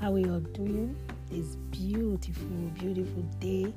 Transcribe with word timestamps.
How 0.00 0.12
are 0.12 0.18
you 0.18 0.30
all 0.30 0.40
doing? 0.40 0.94
This 1.30 1.56
beautiful, 1.70 2.70
beautiful 2.74 3.22
day 3.40 3.72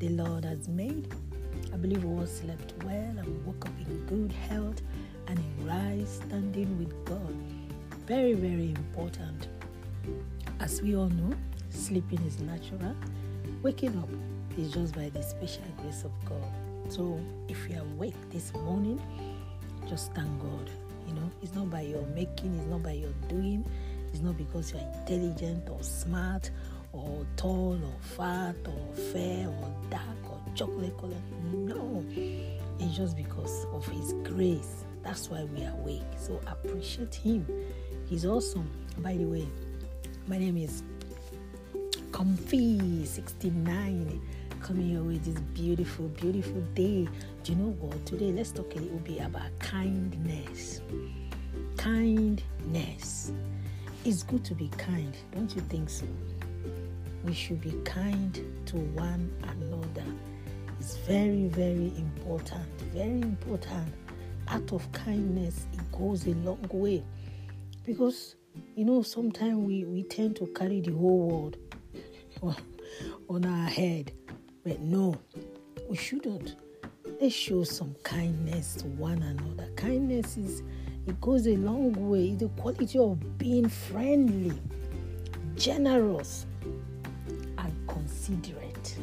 the 0.00 0.10
Lord 0.10 0.44
has 0.44 0.68
made. 0.68 1.14
I 1.72 1.76
believe 1.78 2.04
we 2.04 2.10
all 2.10 2.26
slept 2.26 2.74
well 2.84 2.94
and 2.94 3.46
woke 3.46 3.64
up 3.64 3.72
in 3.78 4.04
good 4.04 4.32
health 4.32 4.82
and 5.28 5.38
in 5.38 5.66
right 5.66 6.06
standing 6.06 6.78
with 6.78 6.92
God. 7.06 7.34
Very, 8.06 8.34
very 8.34 8.68
important. 8.68 9.48
As 10.60 10.82
we 10.82 10.94
all 10.94 11.08
know, 11.08 11.34
sleeping 11.70 12.20
is 12.26 12.38
natural, 12.40 12.94
waking 13.62 13.96
up 13.96 14.10
is 14.58 14.72
just 14.72 14.94
by 14.94 15.08
the 15.08 15.22
special 15.22 15.64
grace 15.80 16.04
of 16.04 16.12
God. 16.26 16.52
So 16.90 17.18
if 17.48 17.66
you're 17.70 17.80
awake 17.80 18.14
this 18.30 18.52
morning, 18.52 19.00
just 19.88 20.12
thank 20.12 20.38
God. 20.38 20.68
You 21.08 21.14
know, 21.14 21.30
it's 21.42 21.54
not 21.54 21.70
by 21.70 21.80
your 21.80 22.04
making, 22.08 22.58
it's 22.58 22.68
not 22.68 22.82
by 22.82 22.92
your 22.92 23.12
doing, 23.28 23.64
it's 24.12 24.22
not 24.22 24.36
because 24.36 24.72
you're 24.72 24.82
intelligent 24.82 25.68
or 25.70 25.82
smart 25.82 26.50
or 26.92 27.26
tall 27.36 27.78
or 27.82 27.96
fat 28.00 28.54
or 28.66 28.94
fair 29.12 29.48
or 29.48 29.74
dark 29.90 30.30
or 30.30 30.40
chocolate 30.54 30.96
color. 30.98 31.16
No, 31.52 32.04
it's 32.78 32.96
just 32.96 33.16
because 33.16 33.66
of 33.72 33.84
His 33.86 34.12
grace. 34.24 34.84
That's 35.02 35.30
why 35.30 35.44
we 35.44 35.64
are 35.64 35.72
awake. 35.80 36.02
So 36.18 36.38
appreciate 36.46 37.14
Him. 37.14 37.46
He's 38.08 38.26
awesome. 38.26 38.70
By 38.98 39.16
the 39.16 39.24
way, 39.24 39.48
my 40.26 40.36
name 40.38 40.58
is 40.58 40.82
Comfy69 42.10 44.20
coming 44.62 44.90
your 44.90 45.02
way 45.02 45.18
this 45.18 45.40
beautiful, 45.54 46.06
beautiful 46.08 46.60
day. 46.74 47.08
Do 47.42 47.52
you 47.52 47.58
know 47.58 47.72
what? 47.80 48.06
Today, 48.06 48.32
let's 48.32 48.52
talk 48.52 48.74
a 48.76 48.78
little 48.78 48.98
bit 48.98 49.20
about 49.20 49.58
kindness. 49.58 50.44
Kindness. 50.44 50.61
It's 54.04 54.22
good 54.22 54.44
to 54.46 54.54
be 54.54 54.68
kind, 54.78 55.16
don't 55.32 55.54
you 55.54 55.62
think 55.62 55.88
so? 55.88 56.06
We 57.24 57.32
should 57.32 57.60
be 57.60 57.72
kind 57.84 58.34
to 58.66 58.76
one 58.76 59.32
another. 59.42 60.04
It's 60.80 60.96
very, 60.98 61.46
very 61.46 61.92
important. 61.96 62.66
Very 62.92 63.20
important. 63.20 63.94
Act 64.48 64.72
of 64.72 64.90
kindness, 64.92 65.66
it 65.72 65.92
goes 65.92 66.26
a 66.26 66.34
long 66.34 66.66
way. 66.72 67.04
Because, 67.86 68.34
you 68.74 68.84
know, 68.84 69.02
sometimes 69.02 69.56
we, 69.56 69.84
we 69.84 70.02
tend 70.02 70.36
to 70.36 70.46
carry 70.48 70.80
the 70.80 70.92
whole 70.92 71.28
world 71.28 71.56
on 73.28 73.44
our 73.44 73.68
head 73.68 74.12
but 74.64 74.80
no, 74.80 75.16
we 75.88 75.96
shouldn't. 75.96 76.54
Let's 77.20 77.34
show 77.34 77.64
some 77.64 77.96
kindness 78.04 78.74
to 78.76 78.86
one 78.86 79.22
another. 79.22 79.68
Kindness 79.74 80.36
is 80.36 80.62
it 81.06 81.20
goes 81.20 81.46
a 81.46 81.56
long 81.56 81.92
way. 82.10 82.34
The 82.34 82.48
quality 82.48 82.98
of 82.98 83.38
being 83.38 83.68
friendly, 83.68 84.58
generous, 85.56 86.46
and 87.58 87.88
considerate. 87.88 88.96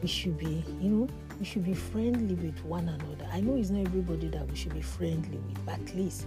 We 0.00 0.08
should 0.08 0.38
be, 0.38 0.64
you 0.80 0.88
know, 0.88 1.08
we 1.38 1.44
should 1.44 1.64
be 1.64 1.74
friendly 1.74 2.34
with 2.34 2.64
one 2.64 2.88
another. 2.88 3.28
I 3.32 3.40
know 3.40 3.56
it's 3.56 3.70
not 3.70 3.86
everybody 3.86 4.28
that 4.28 4.48
we 4.48 4.56
should 4.56 4.74
be 4.74 4.82
friendly 4.82 5.38
with, 5.38 5.64
but 5.64 5.74
at 5.74 5.94
least 5.94 6.26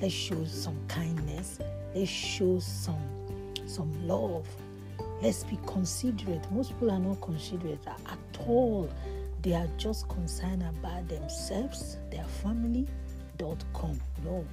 let's 0.00 0.12
show 0.12 0.44
some 0.44 0.78
kindness. 0.88 1.58
Let's 1.94 2.10
show 2.10 2.58
some 2.58 3.02
some 3.66 4.06
love 4.06 4.46
Let's 5.20 5.42
be 5.42 5.58
considerate. 5.66 6.48
Most 6.52 6.70
people 6.72 6.92
are 6.92 6.98
not 6.98 7.20
considerate 7.20 7.80
at 7.86 8.46
all. 8.46 8.88
They 9.42 9.52
are 9.52 9.66
just 9.76 10.08
concerned 10.08 10.62
about 10.62 11.08
themselves, 11.08 11.96
their 12.10 12.24
family, 12.24 12.86
No. 13.40 14.44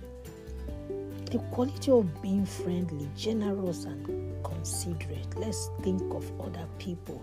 The 1.32 1.40
quality 1.52 1.92
of 1.92 2.22
being 2.22 2.46
friendly, 2.46 3.10
generous, 3.18 3.86
and 3.86 4.44
considerate. 4.44 5.28
Let's 5.36 5.70
think 5.82 6.02
of 6.14 6.30
other 6.40 6.68
people. 6.78 7.22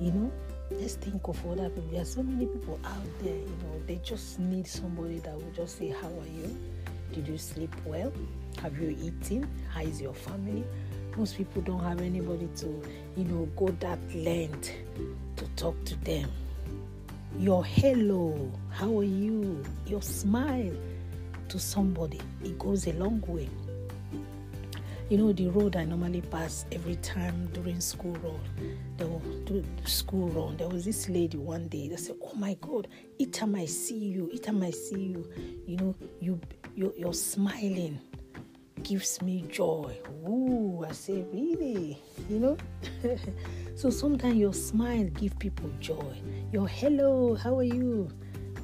You 0.00 0.12
know, 0.12 0.32
let's 0.70 0.94
think 0.94 1.26
of 1.26 1.44
other 1.46 1.68
people. 1.70 1.90
There 1.90 2.02
are 2.02 2.04
so 2.04 2.22
many 2.22 2.46
people 2.46 2.78
out 2.84 3.18
there, 3.22 3.34
you 3.34 3.56
know, 3.62 3.82
they 3.86 3.96
just 4.04 4.38
need 4.38 4.66
somebody 4.66 5.18
that 5.20 5.34
will 5.34 5.52
just 5.54 5.78
say, 5.78 5.88
How 5.88 6.08
are 6.08 6.32
you? 6.36 6.56
Did 7.12 7.26
you 7.26 7.38
sleep 7.38 7.74
well? 7.84 8.12
Have 8.62 8.78
you 8.78 8.96
eaten? 9.00 9.48
How 9.72 9.82
is 9.82 10.00
your 10.00 10.14
family? 10.14 10.64
most 11.16 11.36
people 11.36 11.62
don't 11.62 11.82
have 11.82 12.00
anybody 12.00 12.48
to, 12.56 12.66
you 13.16 13.24
know, 13.24 13.46
go 13.56 13.68
that 13.80 13.98
length 14.14 14.72
to 15.36 15.44
talk 15.56 15.82
to 15.84 15.94
them. 16.04 16.30
Your 17.38 17.64
hello, 17.64 18.50
how 18.70 18.98
are 18.98 19.04
you? 19.04 19.62
Your 19.86 20.02
smile 20.02 20.74
to 21.48 21.58
somebody, 21.58 22.20
it 22.44 22.58
goes 22.58 22.86
a 22.86 22.92
long 22.94 23.22
way. 23.26 23.48
You 25.08 25.18
know, 25.18 25.32
the 25.32 25.48
road 25.48 25.74
I 25.74 25.84
normally 25.84 26.20
pass 26.20 26.66
every 26.70 26.96
time 26.96 27.48
during 27.52 27.80
school 27.80 28.16
run, 28.22 28.40
the 28.96 29.64
school 29.88 30.28
run, 30.28 30.56
there 30.56 30.68
was 30.68 30.84
this 30.84 31.08
lady 31.08 31.38
one 31.38 31.68
day 31.68 31.88
that 31.88 32.00
said, 32.00 32.16
Oh 32.22 32.34
my 32.34 32.54
God, 32.60 32.88
each 33.18 33.32
time 33.32 33.54
I 33.54 33.64
see 33.64 33.98
you, 33.98 34.28
each 34.32 34.42
time 34.42 34.62
I 34.62 34.70
see 34.70 35.00
you, 35.00 35.28
you 35.66 35.76
know, 35.76 35.94
you, 36.20 36.40
you 36.76 36.94
you're 36.96 37.14
smiling 37.14 37.98
gives 38.90 39.22
me 39.22 39.44
joy. 39.48 39.96
Ooh, 40.28 40.84
I 40.84 40.90
say, 40.90 41.24
really? 41.32 41.96
You 42.28 42.40
know? 42.40 42.56
so 43.76 43.88
sometimes 43.88 44.34
your 44.34 44.52
smile 44.52 45.04
give 45.14 45.38
people 45.38 45.70
joy. 45.78 46.20
Your 46.50 46.66
hello, 46.66 47.36
how 47.36 47.56
are 47.56 47.62
you? 47.78 48.10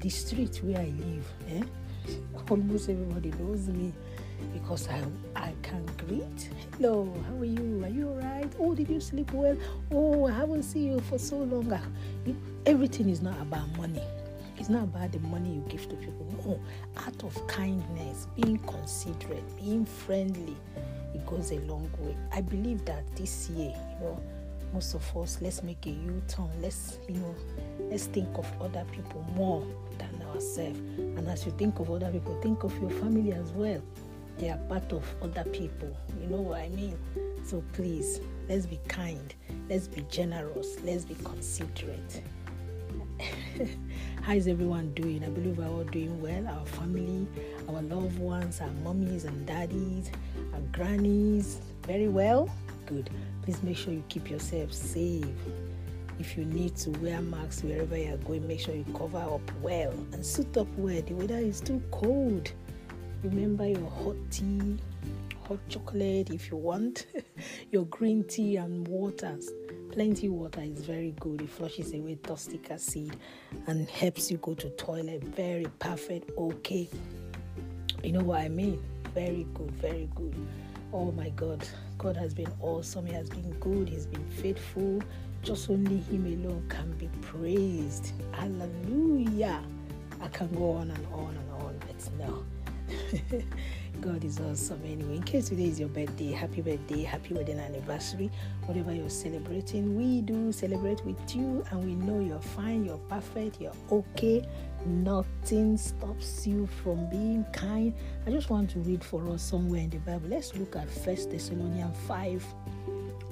The 0.00 0.08
street 0.08 0.60
where 0.64 0.78
I 0.78 0.92
live, 0.98 1.28
eh? 1.48 1.62
almost 2.50 2.88
everybody 2.88 3.30
knows 3.38 3.68
me 3.68 3.92
because 4.52 4.88
I 4.88 5.00
I 5.36 5.54
can 5.62 5.86
greet. 5.96 6.50
Hello, 6.76 7.14
how 7.28 7.36
are 7.38 7.44
you? 7.44 7.84
Are 7.84 7.88
you 7.88 8.08
alright? 8.08 8.52
Oh, 8.58 8.74
did 8.74 8.88
you 8.88 9.00
sleep 9.00 9.32
well? 9.32 9.56
Oh, 9.92 10.26
I 10.26 10.32
haven't 10.32 10.64
seen 10.64 10.94
you 10.94 11.00
for 11.02 11.18
so 11.18 11.36
long. 11.36 11.72
Everything 12.66 13.10
is 13.10 13.22
not 13.22 13.40
about 13.40 13.68
money. 13.76 14.02
It's 14.66 14.72
not 14.72 14.82
about 14.82 15.12
the 15.12 15.20
money 15.20 15.50
you 15.50 15.64
give 15.68 15.88
to 15.90 15.94
people. 15.94 16.26
No, 16.44 16.60
out 17.06 17.22
of 17.22 17.46
kindness, 17.46 18.26
being 18.34 18.58
considerate, 18.58 19.44
being 19.56 19.86
friendly, 19.86 20.56
it 21.14 21.24
goes 21.24 21.52
a 21.52 21.60
long 21.60 21.88
way. 22.00 22.16
I 22.32 22.40
believe 22.40 22.84
that 22.86 23.04
this 23.14 23.48
year, 23.50 23.68
you 23.70 24.04
know, 24.04 24.20
most 24.74 24.96
of 24.96 25.16
us 25.16 25.38
let's 25.40 25.62
make 25.62 25.86
a 25.86 25.90
U-turn. 25.90 26.50
Let's, 26.60 26.98
you 27.08 27.14
know, 27.14 27.36
let's 27.78 28.06
think 28.06 28.26
of 28.36 28.44
other 28.60 28.84
people 28.90 29.24
more 29.36 29.64
than 29.98 30.20
ourselves. 30.34 30.80
And 30.98 31.28
as 31.28 31.46
you 31.46 31.52
think 31.52 31.78
of 31.78 31.88
other 31.88 32.10
people, 32.10 32.36
think 32.42 32.64
of 32.64 32.76
your 32.80 32.90
family 32.90 33.34
as 33.34 33.52
well. 33.52 33.80
They 34.38 34.48
are 34.50 34.58
part 34.68 34.92
of 34.92 35.04
other 35.22 35.44
people. 35.44 35.96
You 36.20 36.26
know 36.26 36.40
what 36.40 36.60
I 36.60 36.70
mean? 36.70 36.98
So 37.44 37.62
please, 37.72 38.20
let's 38.48 38.66
be 38.66 38.80
kind. 38.88 39.32
Let's 39.70 39.86
be 39.86 40.04
generous. 40.10 40.80
Let's 40.82 41.04
be 41.04 41.14
considerate. 41.22 42.20
How 44.22 44.34
is 44.34 44.48
everyone 44.48 44.92
doing? 44.94 45.24
I 45.24 45.28
believe 45.28 45.58
we're 45.58 45.66
all 45.66 45.84
doing 45.84 46.20
well. 46.20 46.46
Our 46.48 46.66
family, 46.66 47.26
our 47.68 47.82
loved 47.82 48.18
ones, 48.18 48.60
our 48.60 48.70
mummies 48.82 49.24
and 49.24 49.46
daddies, 49.46 50.10
our 50.52 50.60
grannies, 50.72 51.60
very 51.86 52.08
well. 52.08 52.50
Good. 52.86 53.10
Please 53.42 53.62
make 53.62 53.76
sure 53.76 53.92
you 53.92 54.02
keep 54.08 54.30
yourself 54.30 54.72
safe. 54.72 55.24
If 56.18 56.36
you 56.36 56.44
need 56.44 56.76
to 56.76 56.90
wear 56.90 57.20
masks 57.20 57.62
wherever 57.62 57.96
you 57.96 58.14
are 58.14 58.18
going, 58.18 58.46
make 58.46 58.60
sure 58.60 58.74
you 58.74 58.86
cover 58.96 59.18
up 59.18 59.52
well 59.60 59.92
and 60.12 60.24
suit 60.24 60.56
up 60.56 60.68
well. 60.76 61.02
The 61.02 61.14
weather 61.14 61.36
is 61.36 61.60
too 61.60 61.82
cold. 61.90 62.52
Remember 63.22 63.66
your 63.66 63.90
hot 63.90 64.16
tea, 64.30 64.78
hot 65.46 65.60
chocolate 65.68 66.30
if 66.30 66.50
you 66.50 66.56
want, 66.56 67.06
your 67.70 67.84
green 67.86 68.24
tea 68.24 68.56
and 68.56 68.86
waters 68.88 69.50
plenty 69.96 70.28
water 70.28 70.60
is 70.60 70.84
very 70.84 71.14
good. 71.20 71.40
It 71.40 71.48
flushes 71.48 71.94
away 71.94 72.16
toxic 72.16 72.70
acid 72.70 73.16
and 73.66 73.88
helps 73.88 74.30
you 74.30 74.36
go 74.36 74.52
to 74.52 74.68
toilet. 74.70 75.24
Very 75.24 75.68
perfect. 75.78 76.32
Okay. 76.36 76.86
You 78.04 78.12
know 78.12 78.20
what 78.20 78.42
I 78.42 78.50
mean? 78.50 78.78
Very 79.14 79.46
good. 79.54 79.70
Very 79.70 80.10
good. 80.14 80.34
Oh 80.92 81.12
my 81.12 81.30
God. 81.30 81.66
God 81.96 82.14
has 82.14 82.34
been 82.34 82.52
awesome. 82.60 83.06
He 83.06 83.14
has 83.14 83.30
been 83.30 83.50
good. 83.52 83.88
He's 83.88 84.04
been 84.04 84.28
faithful. 84.28 85.00
Just 85.42 85.70
only 85.70 85.96
Him 85.96 86.26
alone 86.26 86.66
can 86.68 86.92
be 86.98 87.08
praised. 87.22 88.12
Hallelujah. 88.32 89.62
I 90.20 90.28
can 90.28 90.54
go 90.54 90.72
on 90.72 90.90
and 90.90 91.06
on 91.06 91.34
and 91.36 91.50
on, 91.62 91.80
but 91.86 92.10
no. 92.18 92.44
God 94.00 94.24
is 94.24 94.40
awesome 94.40 94.80
anyway. 94.84 95.16
In 95.16 95.22
case 95.22 95.48
today 95.48 95.64
is 95.64 95.80
your 95.80 95.88
birthday, 95.88 96.32
happy 96.32 96.60
birthday, 96.60 97.02
happy 97.02 97.34
wedding 97.34 97.58
anniversary, 97.58 98.30
whatever 98.64 98.92
you're 98.92 99.08
celebrating, 99.08 99.96
we 99.96 100.20
do 100.20 100.52
celebrate 100.52 101.04
with 101.04 101.34
you 101.34 101.64
and 101.70 101.84
we 101.84 101.94
know 101.94 102.20
you're 102.20 102.40
fine, 102.40 102.84
you're 102.84 102.98
perfect, 103.08 103.60
you're 103.60 103.72
okay. 103.90 104.46
Nothing 104.84 105.76
stops 105.76 106.46
you 106.46 106.66
from 106.82 107.08
being 107.10 107.44
kind. 107.52 107.94
I 108.26 108.30
just 108.30 108.50
want 108.50 108.70
to 108.70 108.80
read 108.80 109.02
for 109.02 109.26
us 109.30 109.42
somewhere 109.42 109.80
in 109.80 109.90
the 109.90 109.98
Bible. 109.98 110.28
Let's 110.28 110.54
look 110.56 110.76
at 110.76 110.90
First 110.90 111.30
Thessalonians 111.30 111.96
5. 112.06 112.44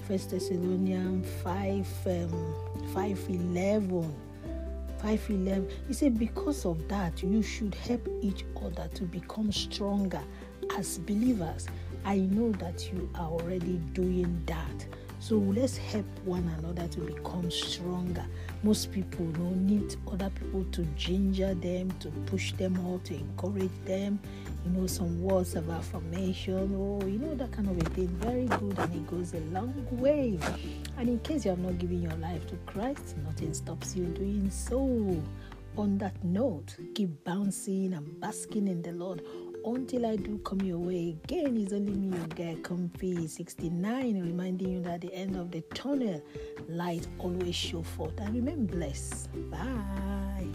First 0.08 0.30
Thessalonians 0.30 1.26
5 1.42 1.86
um, 2.06 2.54
5 2.92 3.20
11. 3.28 4.14
5:11 5.04 5.70
he 5.86 5.92
said 5.92 6.18
because 6.18 6.64
of 6.64 6.88
that 6.88 7.22
you 7.22 7.42
should 7.42 7.74
help 7.74 8.08
each 8.22 8.44
other 8.64 8.88
to 8.94 9.04
become 9.04 9.52
stronger 9.52 10.22
as 10.76 10.98
believers, 10.98 11.66
I 12.04 12.16
know 12.16 12.52
that 12.52 12.92
you 12.92 13.08
are 13.14 13.28
already 13.28 13.80
doing 13.92 14.42
that. 14.46 14.86
So 15.20 15.36
let's 15.36 15.78
help 15.78 16.04
one 16.24 16.46
another 16.58 16.86
to 16.86 17.00
become 17.00 17.50
stronger. 17.50 18.26
Most 18.62 18.92
people 18.92 19.24
you 19.24 19.32
know, 19.38 19.50
need 19.50 19.96
other 20.12 20.30
people 20.30 20.66
to 20.72 20.82
ginger 20.96 21.54
them, 21.54 21.90
to 22.00 22.10
push 22.26 22.52
them 22.52 22.78
out, 22.86 23.04
to 23.06 23.14
encourage 23.14 23.70
them. 23.86 24.18
You 24.66 24.72
know, 24.72 24.86
some 24.86 25.22
words 25.22 25.54
of 25.54 25.70
affirmation, 25.70 26.74
oh, 26.76 27.06
you 27.06 27.18
know, 27.18 27.34
that 27.36 27.52
kind 27.52 27.68
of 27.68 27.78
a 27.78 27.90
thing. 27.90 28.08
Very 28.08 28.46
good, 28.46 28.78
and 28.78 28.94
it 28.94 29.06
goes 29.06 29.32
a 29.32 29.40
long 29.52 29.86
way. 29.92 30.38
And 30.98 31.08
in 31.08 31.18
case 31.20 31.46
you 31.46 31.52
have 31.52 31.60
not 31.60 31.78
given 31.78 32.02
your 32.02 32.16
life 32.16 32.46
to 32.48 32.56
Christ, 32.66 33.16
nothing 33.24 33.54
stops 33.54 33.96
you 33.96 34.04
doing 34.06 34.50
so. 34.50 35.22
On 35.76 35.98
that 35.98 36.22
note, 36.22 36.76
keep 36.94 37.24
bouncing 37.24 37.94
and 37.94 38.20
basking 38.20 38.68
in 38.68 38.82
the 38.82 38.92
Lord 38.92 39.22
until 39.64 40.06
I 40.06 40.16
do 40.16 40.38
come 40.38 40.60
your 40.60 40.78
way 40.78 41.16
again. 41.24 41.56
It's 41.56 41.72
only 41.72 41.94
me, 41.94 42.16
your 42.16 42.26
guy, 42.28 42.60
Comfy 42.62 43.26
69, 43.26 44.20
reminding 44.20 44.68
you 44.68 44.82
that 44.82 44.94
at 44.94 45.00
the 45.02 45.14
end 45.14 45.36
of 45.36 45.50
the 45.50 45.62
tunnel, 45.74 46.22
light 46.68 47.06
always 47.18 47.54
show 47.54 47.82
forth. 47.82 48.18
And 48.20 48.34
remain 48.34 48.66
blessed. 48.66 49.30
Bye. 49.50 50.48